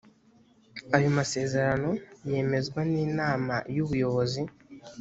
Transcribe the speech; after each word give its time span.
ayo 0.95 1.09
masezerano 1.17 1.89
yemezwa 2.29 2.81
n 2.91 2.93
inama 3.07 3.55
y 3.75 3.77
ubuyobozi 3.83 4.41